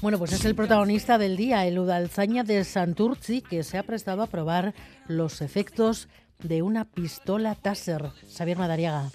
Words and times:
Bueno, 0.00 0.18
pues 0.18 0.32
es 0.32 0.44
el 0.44 0.54
protagonista 0.54 1.18
del 1.18 1.36
día, 1.36 1.66
el 1.66 1.78
Udalzaña 1.78 2.44
de 2.44 2.62
Santurci, 2.64 3.40
que 3.40 3.62
se 3.62 3.78
ha 3.78 3.82
prestado 3.82 4.22
a 4.22 4.26
probar 4.26 4.74
los 5.08 5.40
efectos 5.40 6.08
de 6.42 6.62
una 6.62 6.84
pistola 6.84 7.54
Taser. 7.54 8.10
Xavier 8.36 8.58
Madariaga. 8.58 9.10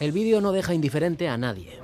El 0.00 0.12
vídeo 0.12 0.40
no 0.40 0.52
deja 0.52 0.74
indiferente 0.74 1.28
a 1.28 1.38
nadie. 1.38 1.78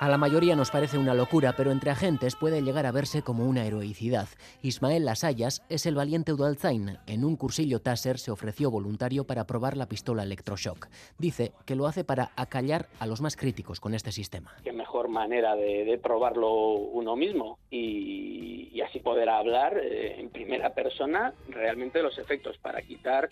A 0.00 0.08
la 0.08 0.18
mayoría 0.18 0.56
nos 0.56 0.70
parece 0.70 0.98
una 0.98 1.14
locura, 1.14 1.54
pero 1.56 1.70
entre 1.70 1.90
agentes 1.90 2.34
puede 2.34 2.62
llegar 2.62 2.84
a 2.84 2.92
verse 2.92 3.22
como 3.22 3.46
una 3.46 3.64
heroicidad. 3.64 4.26
Ismael 4.60 5.04
Lasayas 5.04 5.62
es 5.68 5.86
el 5.86 5.94
valiente 5.94 6.32
Udalzain. 6.32 6.98
En 7.06 7.24
un 7.24 7.36
cursillo 7.36 7.80
Taser 7.80 8.18
se 8.18 8.32
ofreció 8.32 8.70
voluntario 8.70 9.24
para 9.24 9.46
probar 9.46 9.76
la 9.76 9.86
pistola 9.86 10.24
electroshock. 10.24 10.88
Dice 11.18 11.52
que 11.64 11.76
lo 11.76 11.86
hace 11.86 12.02
para 12.04 12.32
acallar 12.36 12.88
a 12.98 13.06
los 13.06 13.20
más 13.20 13.36
críticos 13.36 13.78
con 13.78 13.94
este 13.94 14.10
sistema. 14.10 14.54
Qué 14.64 14.72
mejor 14.72 15.08
manera 15.08 15.54
de, 15.54 15.98
probarlo 16.02 16.50
uno 16.72 17.14
mismo 17.14 17.58
y, 17.70 18.80
así 18.82 18.98
poder 18.98 19.30
hablar 19.30 19.78
eh, 19.78 20.20
en 20.20 20.28
primera 20.28 20.74
persona 20.74 21.32
realmente 21.48 22.02
los 22.02 22.18
efectos 22.18 22.58
para 22.58 22.82
quitar 22.82 23.30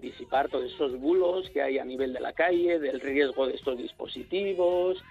disipar 0.00 0.48
todos 0.48 0.72
esos 0.72 0.98
bulos 0.98 1.48
que 1.50 1.62
hay 1.62 1.78
a 1.78 1.84
nivel 1.84 2.12
de 2.12 2.20
la 2.20 2.32
calle, 2.32 2.78
del 2.78 3.00
riesgo 3.00 3.46
de 3.46 3.54
estos 3.54 3.78
dispositivos 3.78 5.02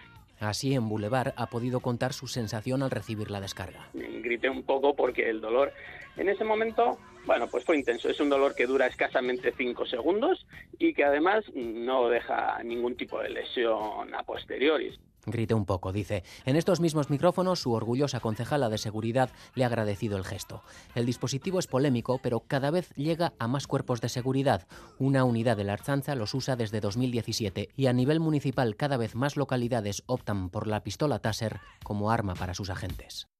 Así 0.44 0.74
en 0.74 0.90
Boulevard 0.90 1.34
ha 1.36 1.48
podido 1.48 1.80
contar 1.80 2.14
su 2.14 2.28
sensación 2.28 2.84
al 2.84 2.92
recibir 2.92 3.32
la 3.32 3.42
descarga. 3.42 3.88
Grité 3.94 4.50
un 4.50 4.64
poco 4.64 4.96
porque 4.96 5.30
el 5.30 5.42
dolor 5.42 5.72
en 6.16 6.30
ese 6.30 6.44
momento, 6.44 7.00
bueno, 7.26 7.48
pues 7.48 7.64
fue 7.64 7.78
intenso. 7.78 8.10
Es 8.10 8.20
un 8.20 8.30
dolor 8.30 8.54
que 8.56 8.68
dura 8.68 8.88
escasamente 8.88 9.54
5 9.58 9.86
segundos 9.86 10.46
y 10.78 10.94
que 10.94 11.04
además 11.04 11.44
no 11.56 12.10
deja 12.10 12.62
ningún 12.64 12.96
tipo 12.96 13.20
de 13.20 13.30
lesión 13.30 14.14
a 14.14 14.24
posteriori. 14.24 14.98
Grite 15.26 15.54
un 15.54 15.66
poco, 15.66 15.94
dice. 15.94 16.24
En 16.46 16.56
estos 16.56 16.82
mismos 16.82 17.10
micrófonos, 17.10 17.62
su 17.62 17.72
orgullosa 17.72 18.20
concejala 18.20 18.70
de 18.70 18.78
seguridad 18.78 19.30
le 19.56 19.64
ha 19.64 19.68
agradecido 19.68 20.18
el 20.18 20.26
gesto. 20.26 20.64
El 20.96 21.06
dispositivo 21.06 21.60
es 21.60 21.68
polémico, 21.68 22.20
pero 22.22 22.42
cada 22.42 22.72
vez 22.72 22.90
llega 22.96 23.34
a 23.40 23.48
más 23.48 23.68
cuerpos 23.68 24.02
de 24.02 24.10
seguridad. 24.10 24.68
Una 25.00 25.24
unidad 25.24 25.56
de 25.56 25.64
la 25.64 25.74
Arzanza 25.74 26.16
los 26.16 26.34
usa 26.34 26.56
desde 26.56 26.82
2017 26.82 27.70
y 27.76 27.86
a 27.88 27.94
nivel 27.94 28.20
municipal 28.20 28.76
cada 28.76 28.98
vez 28.98 29.16
más 29.16 29.38
localidades 29.38 30.04
optan 30.08 30.50
por 30.50 30.68
la 30.68 30.84
pistola 30.84 31.20
Taser 31.20 31.62
como 31.84 32.12
arma 32.12 32.36
para 32.36 32.54
sus 32.54 32.70
agentes. 32.70 33.33